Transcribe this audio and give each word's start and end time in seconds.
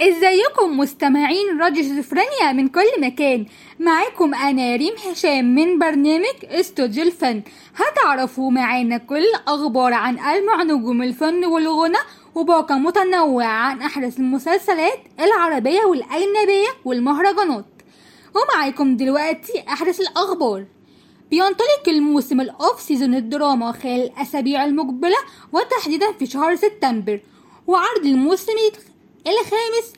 إزيكم 0.00 0.78
مستمعين 0.78 1.60
راديو 1.60 1.82
شيزوفرينيا 1.82 2.52
من 2.52 2.68
كل 2.68 3.00
مكان؟ 3.00 3.46
معاكم 3.80 4.34
أنا 4.34 4.76
ريم 4.76 4.94
هشام 5.10 5.54
من 5.54 5.78
برنامج 5.78 6.34
استوديو 6.44 7.02
الفن. 7.02 7.42
هتعرفوا 7.76 8.50
معانا 8.50 8.98
كل 8.98 9.24
الاخبار 9.24 9.92
عن 9.92 10.18
ألمع 10.18 10.62
نجوم 10.62 11.02
الفن 11.02 11.44
والغنى 11.44 11.98
وباقة 12.34 12.78
متنوعة 12.78 13.46
عن 13.46 13.82
أحدث 13.82 14.18
المسلسلات 14.18 14.98
العربية 15.20 15.84
والأجنبية 15.84 16.68
والمهرجانات. 16.84 17.64
ومعاكم 18.34 18.96
دلوقتي 18.96 19.64
أحدث 19.68 20.00
الأخبار. 20.00 20.64
بينطلق 21.30 21.88
الموسم 21.88 22.40
ال 22.40 22.50
off 22.50 22.80
season 22.80 23.14
الدراما 23.14 23.72
خلال 23.72 24.02
الأسابيع 24.02 24.64
المقبلة 24.64 25.16
وتحديدا 25.52 26.12
في 26.18 26.26
شهر 26.26 26.56
سبتمبر 26.56 27.20
وعرض 27.66 28.04
الموسم 28.06 28.52
الخامس 29.26 29.92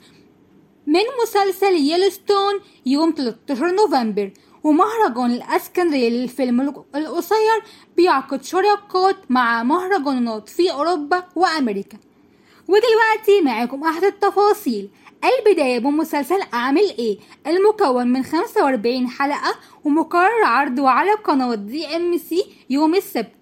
من 0.86 1.00
مسلسل 1.22 1.74
يلستون 1.74 2.54
يوم 2.86 3.14
13 3.16 3.70
نوفمبر 3.74 4.30
ومهرجان 4.64 5.30
الإسكندرية 5.32 6.08
للفيلم 6.08 6.60
القصير 6.94 7.62
بيعقد 7.96 8.44
شراكات 8.44 9.16
مع 9.30 9.62
مهرجانات 9.62 10.48
في 10.48 10.72
أوروبا 10.72 11.24
وأمريكا. 11.36 11.98
ودلوقتي 12.68 13.40
معاكم 13.42 13.84
أحد 13.84 14.04
التفاصيل. 14.04 14.88
البداية 15.24 15.78
بمسلسل 15.78 16.40
أعمل 16.54 16.94
إيه؟ 16.98 17.18
المكون 17.46 18.06
من 18.08 18.22
45 18.22 19.08
حلقة 19.08 19.54
ومقرر 19.84 20.44
عرضه 20.44 20.88
على 20.90 21.10
قناة 21.12 21.54
دي 21.54 21.96
ام 21.96 22.18
سي 22.18 22.44
يوم 22.70 22.94
السبت. 22.94 23.32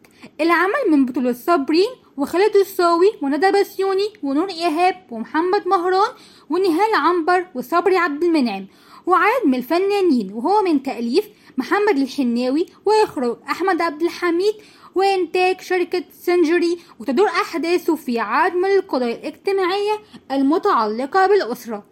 العمل 0.40 0.90
من 0.90 1.06
بطولة 1.06 1.32
صابرين 1.32 1.88
وخالد 2.16 2.56
الصاوي 2.56 3.10
وندى 3.22 3.50
بسيوني 3.50 4.08
ونور 4.22 4.48
إيهاب 4.50 5.06
ومحمد 5.10 5.68
مهران 5.68 6.10
ونهال 6.50 6.94
عنبر 6.94 7.46
وصبري 7.54 7.96
عبد 7.96 8.24
المنعم 8.24 8.66
وعدد 9.06 9.46
من 9.46 9.54
الفنانين 9.54 10.32
وهو 10.32 10.62
من 10.62 10.82
تأليف 10.82 11.28
محمد 11.56 11.98
الحناوي 11.98 12.66
وإخراج 12.84 13.36
أحمد 13.50 13.82
عبد 13.82 14.02
الحميد 14.02 14.54
وإنتاج 14.94 15.60
شركة 15.60 16.04
سنجري 16.12 16.78
وتدور 17.00 17.28
أحداثه 17.28 17.94
في 17.94 18.18
عدد 18.18 18.56
من 18.56 18.70
القضايا 18.70 19.14
الاجتماعية 19.14 19.98
المتعلقة 20.30 21.26
بالأسرة 21.26 21.84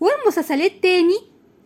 والمسلسل 0.00 0.62
التاني 0.62 1.18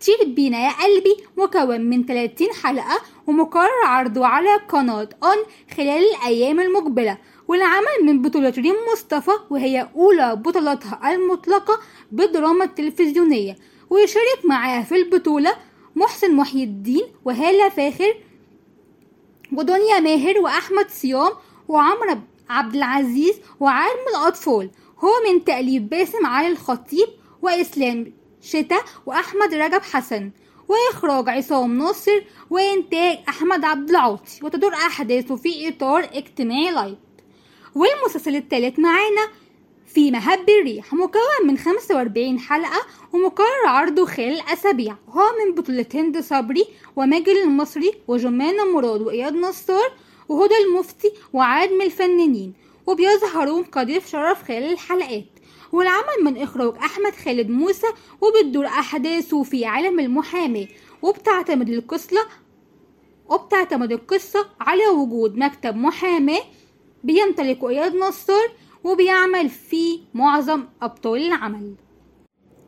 طير 0.07 0.29
بينا 0.35 0.59
يا 0.59 0.71
قلبي 0.83 1.17
مكون 1.37 1.81
من 1.81 2.07
30 2.07 2.49
حلقة 2.63 3.01
ومقرر 3.27 3.85
عرضه 3.85 4.27
على 4.27 4.57
قناة 4.69 5.09
أون 5.23 5.37
خلال 5.77 6.05
الأيام 6.15 6.61
المقبلة 6.61 7.19
والعمل 7.49 8.03
من 8.03 8.23
بطولة 8.23 8.55
ريم 8.59 8.75
مصطفى 8.93 9.31
وهي 9.51 9.89
أولى 9.97 10.37
بطولاتها 10.37 11.15
المطلقة 11.15 11.81
بالدراما 12.13 12.65
التلفزيونية. 12.65 13.57
ويشارك 13.91 14.41
معاها 14.45 14.83
في 14.83 14.97
البطولة 14.97 15.55
محسن 15.97 16.37
محي 16.37 16.63
الدين 16.63 17.03
وهالة 17.25 17.69
فاخر 17.69 18.15
ودنيا 19.53 20.01
ماهر 20.01 20.39
وأحمد 20.39 20.91
صيام 20.91 21.31
وعمرو 21.69 22.19
عبد 22.51 22.75
العزيز 22.75 23.41
وعالم 23.61 24.05
الأطفال. 24.17 24.71
هو 24.99 25.11
من 25.29 25.45
تأليف 25.45 25.83
باسم 25.83 26.27
علي 26.27 26.49
الخطيب 26.49 27.09
وإسلام 27.43 28.13
شتا 28.43 28.79
وأحمد 29.07 29.55
رجب 29.55 29.83
حسن 29.83 30.31
وإخراج 30.69 31.29
عصام 31.29 31.79
ناصر 31.79 32.23
وإنتاج 32.51 33.19
أحمد 33.29 33.65
عبد 33.65 33.91
العاطي 33.91 34.41
وتدور 34.43 34.75
أحداثه 34.75 35.37
في 35.37 35.69
إطار 35.69 36.09
اجتماعي 36.13 36.71
لايت 36.71 36.99
والمسلسل 37.75 38.37
التالت 38.37 38.79
معانا 38.79 39.29
في 39.87 40.11
مهب 40.11 40.49
الريح 40.49 40.95
مكون 40.95 41.47
من 41.47 41.59
45 41.59 42.39
حلقة 42.39 42.81
ومقرر 43.13 43.67
عرضه 43.67 44.07
خلال 44.07 44.41
أسابيع. 44.53 44.97
هو 45.09 45.23
من 45.45 45.55
بطولة 45.55 45.87
هند 45.95 46.21
صبري 46.21 46.65
وماجد 46.97 47.29
المصري 47.29 47.93
وجمانة 48.09 48.73
مراد 48.73 49.01
وإياد 49.01 49.35
نصار 49.35 49.93
وهدى 50.29 50.55
المفتي 50.67 51.13
وعدد 51.33 51.73
من 51.73 51.83
الفنانين 51.83 52.55
وبيظهرون 52.87 53.65
كضيف 53.65 54.11
شرف 54.11 54.43
خلال 54.43 54.73
الحلقات. 54.73 55.38
والعمل 55.73 56.25
من 56.25 56.43
إخراج 56.43 56.75
أحمد 56.77 57.13
خالد 57.13 57.51
موسى 57.51 57.87
وبتدور 58.21 58.67
أحداثه 58.67 59.43
في 59.43 59.65
عالم 59.65 60.01
المحاماة 60.01 60.67
وبتعتمد 61.03 61.69
القصة 61.69 62.27
وبتعتمد 63.29 63.93
القصة 63.93 64.47
على 64.61 64.87
وجود 64.89 65.37
مكتب 65.37 65.77
محاماة 65.77 66.43
بيمتلك 67.05 67.65
إياد 67.65 67.97
نصار 67.97 68.51
وبيعمل 68.85 69.49
في 69.49 70.01
معظم 70.15 70.65
أبطال 70.83 71.27
العمل. 71.27 71.75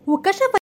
وكشف 0.07 0.60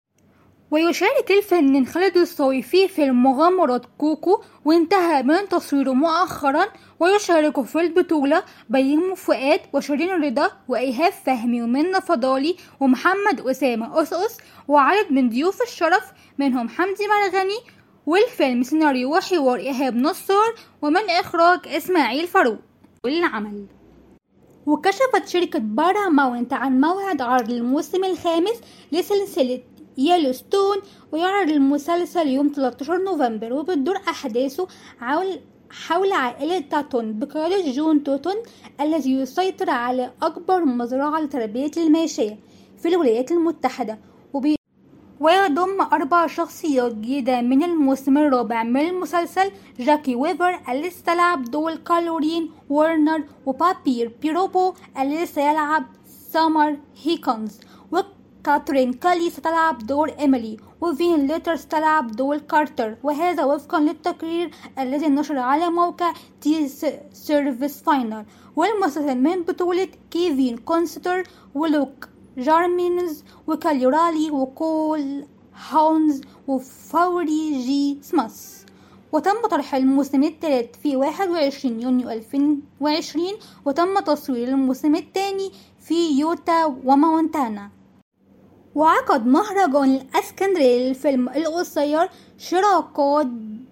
ويشارك 0.71 1.31
الفنان 1.31 1.87
خالد 1.87 2.17
الصاوي 2.17 2.62
في 2.62 3.11
مغامرات 3.11 3.87
كوكو 3.99 4.43
وانتهى 4.65 5.23
من 5.23 5.49
تصويره 5.49 5.93
مؤخرا 5.93 6.67
ويشارك 7.01 7.61
في 7.61 7.81
البطولة 7.81 8.43
بيومي 8.69 9.17
فؤاد 9.17 9.61
وشيرين 9.73 10.11
رضا 10.11 10.51
وإيهاب 10.69 11.12
فهمي 11.12 11.62
ومنى 11.62 12.01
فضالي 12.01 12.57
ومحمد 12.81 13.41
أسامة 13.41 14.03
أس 14.03 14.19
أس 14.19 14.37
وعدد 14.69 15.12
من 15.12 15.28
ضيوف 15.28 15.62
الشرف 15.62 16.12
منهم 16.39 16.69
حمدي 16.69 17.05
مرغني 17.09 17.59
والفيلم 18.07 18.62
سيناريو 18.62 19.17
وحوار 19.17 19.59
إيهاب 19.59 19.97
نصار 19.97 20.55
ومن 20.83 21.11
إخراج 21.11 21.61
إسماعيل 21.67 22.27
فاروق. 22.27 22.59
العمل 23.07 23.67
وكشفت 24.67 25.27
شركة 25.27 25.59
باراماونت 25.59 26.53
عن 26.53 26.81
موعد 26.81 27.23
عرض 27.23 27.51
الموسم 27.51 28.05
الخامس 28.05 28.61
لسلسلة 28.93 29.62
يلوستون 29.98 30.76
ويعرض 31.12 31.48
المسلسل 31.50 32.26
يوم 32.28 32.53
13 32.54 32.98
نوفمبر 33.04 33.53
وبتدور 33.53 33.97
أحداثه 34.09 34.69
حول 35.00 35.41
حول 35.70 36.12
عائلة 36.12 36.59
داتون 36.59 37.19
بقيادة 37.19 37.70
جون 37.72 38.04
داتون 38.05 38.34
الذي 38.81 39.12
يسيطر 39.12 39.70
على 39.70 40.10
أكبر 40.22 40.64
مزرعة 40.64 41.20
لتربية 41.20 41.70
الماشية 41.76 42.38
في 42.78 42.88
الولايات 42.88 43.32
المتحدة. 43.32 43.98
وبي 44.32 44.56
ويضم 45.20 45.81
أربع 45.81 46.26
شخصيات 46.26 46.92
جديدة 46.92 47.41
من 47.41 47.62
الموسم 47.62 48.19
الرابع 48.19 48.62
من 48.62 48.80
المسلسل 48.80 49.50
جاكي 49.78 50.15
ويفر 50.15 50.60
اللي 50.69 50.88
ستلعب 50.89 51.44
دور 51.44 51.75
كالورين 51.75 52.50
وورنر 52.70 53.25
وبابير 53.47 54.12
بيروبو 54.22 54.75
اللي 55.00 55.26
سيلعب 55.26 55.84
سامر 56.32 56.76
هيكونز 57.04 57.60
وكاترين 58.48 58.92
كالي 58.92 59.31
ستلعب 59.31 59.86
دور 59.86 60.09
إيميلي 60.19 60.56
وفين 60.81 61.26
ليتر 61.26 61.56
ستلعب 61.56 62.12
دور 62.12 62.38
كارتر 62.38 62.97
وهذا 63.03 63.44
وفقا 63.44 63.81
للتقرير 63.81 64.50
الذي 64.78 65.09
نشر 65.09 65.38
على 65.38 65.70
موقع 65.70 66.12
TV 66.41 66.69
Series 67.12 67.83
Finale 67.83 68.25
والمسلسل 68.56 69.19
من 69.19 69.42
بطولة 69.42 69.88
كيفين 70.10 70.56
كوستنر 70.56 71.22
ولوك 71.54 72.09
جارمينز 72.38 73.25
وكاليورالي 73.47 74.31
وكول 74.31 75.25
هاوزر 75.71 76.21
وفوري 76.47 77.62
جي 77.66 77.98
سماس. 78.03 78.65
وتم 79.12 79.47
طرح 79.50 79.75
الموسم 79.75 80.22
الثالث 80.22 80.76
في 80.82 80.97
21 80.97 81.80
يونيو 81.80 82.10
2020 82.10 83.26
وتم 83.65 84.00
تصوير 84.00 84.48
الموسم 84.48 84.94
الثاني 84.94 85.50
في 85.80 86.20
يوتا 86.20 86.65
ومونتانا. 86.65 87.78
وعقد 88.78 89.27
مهرجان 89.27 89.94
الإسكندرية 89.94 90.89
للفيلم 90.89 91.28
القصير 91.28 92.09
شراكات 92.39 93.27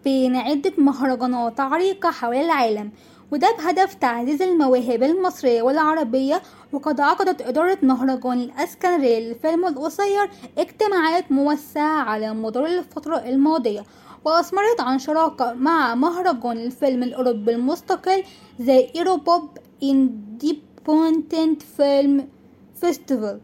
بين 0.05 0.37
عدة 0.37 0.73
مهرجانات 0.79 1.61
عريقة 1.61 2.11
حول 2.11 2.37
العالم 2.37 2.91
وده 3.33 3.49
بهدف 3.59 3.95
تعزيز 3.95 4.43
المواهب 4.43 5.03
المصرية 5.03 5.63
والعربية 5.63 6.43
وقد 6.73 7.01
عقدت 7.01 7.43
إدارة 7.43 7.79
مهرجان 7.83 8.41
الأسكندرية 8.41 9.19
للفيلم 9.19 9.67
القصير 9.67 10.31
اجتماعات 10.59 11.33
موسعة 11.33 12.03
على 12.03 12.35
مدار 12.35 12.67
الفترة 12.67 13.17
الماضية 13.17 13.85
وأثمرت 14.25 14.81
عن 14.81 14.99
شراكة 14.99 15.53
مع 15.53 15.95
مهرجان 15.95 16.59
الفيلم 16.59 17.03
الأوروبي 17.03 17.53
المستقل 17.53 18.23
زي 18.61 18.91
إيروبوب 18.97 19.51
Independent 19.83 21.63
فيلم 21.77 22.29
فيستيفال 22.81 23.41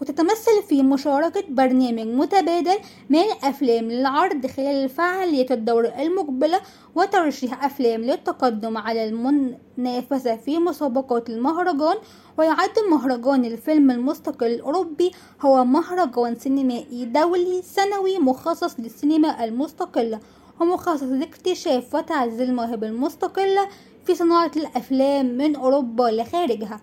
وتتمثل 0.00 0.62
في 0.68 0.82
مشاركة 0.82 1.44
برنامج 1.48 2.06
متبادل 2.06 2.78
من 3.10 3.18
الأفلام 3.18 3.84
للعرض 3.84 4.46
خلال 4.46 4.84
الفعالية 4.84 5.46
الدورة 5.50 5.88
المقبلة 5.88 6.60
وترشيح 6.94 7.64
أفلام 7.64 8.00
للتقدم 8.00 8.76
على 8.76 9.08
المنافسة 9.08 10.36
في 10.36 10.58
مسابقات 10.58 11.30
المهرجان 11.30 11.96
ويعد 12.38 12.78
مهرجان 12.90 13.44
الفيلم 13.44 13.90
المستقل 13.90 14.46
الأوروبي 14.46 15.10
هو 15.40 15.64
مهرجان 15.64 16.36
سينمائي 16.38 17.04
دولي 17.04 17.62
سنوي 17.62 18.18
مخصص 18.18 18.80
للسينما 18.80 19.44
المستقلة 19.44 20.20
ومخصص 20.60 21.02
لاكتشاف 21.02 21.94
وتعزيز 21.94 22.40
المواهب 22.40 22.84
المستقلة 22.84 23.68
في 24.04 24.14
صناعة 24.14 24.50
الأفلام 24.56 25.26
من 25.26 25.56
أوروبا 25.56 26.02
لخارجها. 26.02 26.80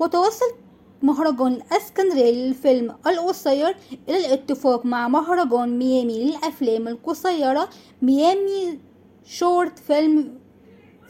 وتوصل 0.00 0.52
مهرجان 1.02 1.52
الاسكندرية 1.52 2.30
للفيلم 2.30 2.96
القصير 3.06 3.76
إلى 4.08 4.26
الاتفاق 4.26 4.86
مع 4.86 5.08
مهرجان 5.08 5.78
ميامي 5.78 6.24
للأفلام 6.24 6.88
القصيرة 6.88 7.68
ميامي 8.02 8.78
short 9.24 9.78
film 9.78 10.38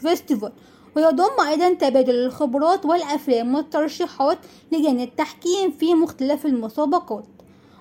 festival. 0.01 0.53
ويضم 0.97 1.41
أيضا 1.49 1.73
تبادل 1.73 2.15
الخبرات 2.15 2.87
والأفلام 2.87 3.55
والترشيحات 3.55 4.39
لجان 4.73 5.01
التحكيم 5.01 5.71
في 5.71 5.95
مختلف 5.95 6.47
المسابقات. 6.47 7.25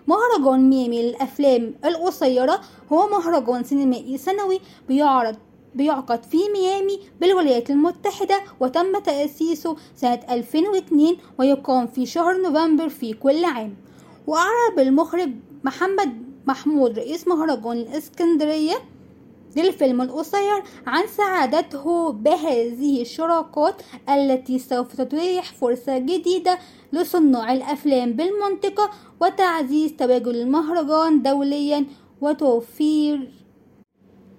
مهرجان 0.08 0.70
ميامي 0.70 1.02
للأفلام 1.02 1.74
القصيرة 1.86 2.62
هو 2.94 3.08
مهرجان 3.08 3.64
سينمائي 3.64 4.18
سنوي 4.18 4.60
بيعرض 4.88 5.36
بيعقد 5.78 6.24
في 6.24 6.38
ميامي 6.54 7.00
بالولايات 7.22 7.70
المتحدة 7.70 8.42
وتم 8.60 9.00
تأسيسه 9.00 9.76
سنة 9.96 10.20
2002 10.30 11.18
ويقام 11.40 11.88
في 11.88 12.06
شهر 12.06 12.42
نوفمبر 12.42 12.90
في 12.90 13.14
كل 13.14 13.46
عام. 13.46 13.76
وأعرب 14.28 14.80
المخرج 14.80 15.30
محمد 15.64 16.24
محمود 16.48 17.00
رئيس 17.00 17.28
مهرجان 17.28 17.72
الإسكندرية 17.78 18.76
للفيلم 19.56 20.02
القصير 20.02 20.64
عن 20.88 21.08
سعادته 21.08 22.12
بهذه 22.12 23.02
الشراكات 23.02 23.82
التي 24.10 24.60
سوف 24.60 24.96
تتيح 24.96 25.54
فرصة 25.54 25.98
جديدة 25.98 26.58
لصناع 26.94 27.54
الأفلام 27.54 28.14
بالمنطقة 28.14 28.90
وتعزيز 29.22 29.94
تواجد 29.94 30.28
المهرجان 30.28 31.22
دوليا 31.22 31.86
وتوفير 32.22 33.32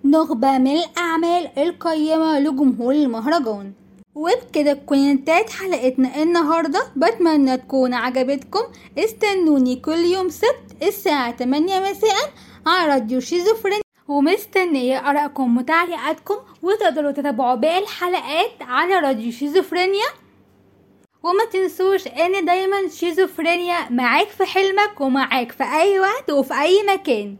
نخبة 0.05 0.59
من 0.59 0.77
الأعمال 0.77 1.59
القيمة 1.59 2.39
لجمهور 2.39 2.95
المهرجان. 2.95 3.73
وبكده 4.15 4.73
تكون 4.73 4.99
انتهت 4.99 5.51
حلقتنا 5.51 6.23
النهاردة. 6.23 6.83
بتمنى 6.97 7.57
تكون 7.57 7.95
عجبتكم. 7.95 8.61
استنوني 8.99 9.77
كل 9.77 9.99
يوم 9.99 10.29
سبت 10.29 10.83
الساعة 10.83 11.37
8 11.37 11.81
مساء 11.81 12.33
على 12.67 12.93
راديو 12.93 13.21
شيزوفرينيا 13.21 13.81
ومستنية 14.09 15.11
آرائكم 15.11 15.59
وتعليقاتكم 15.59 16.35
وتقدروا 16.63 17.11
تتابعوا 17.11 17.55
باقي 17.55 17.79
الحلقات 17.79 18.51
على 18.61 18.95
راديو 18.95 19.33
شيزوفرينيا. 19.33 20.09
وما 21.23 21.45
تنسوش 21.53 22.07
إن 22.07 22.45
دايما 22.45 22.89
شيزوفرينيا 22.89 23.91
معاك 23.91 24.29
في 24.29 24.45
حلمك 24.45 25.01
ومعاك 25.01 25.53
في 25.53 25.65
أي 25.65 26.01
وقت 26.01 26.31
وفي 26.31 26.55
أي 26.55 26.83
مكان. 26.89 27.37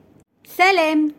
سلام. 0.57 1.13